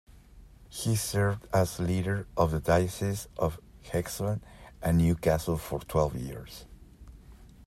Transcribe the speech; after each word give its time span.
He 0.67 0.95
served 0.95 1.45
as 1.53 1.79
leader 1.79 2.25
of 2.35 2.49
the 2.49 2.59
Diocese 2.59 3.27
of 3.37 3.59
Hexham 3.83 4.41
and 4.81 4.97
Newcastle 4.97 5.57
for 5.59 5.79
twelve 5.81 6.15
years. 6.15 6.65